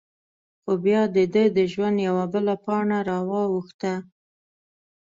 [0.61, 3.93] خو؛ بیا د دهٔ د ژوند یوه بله پاڼه را واوښته…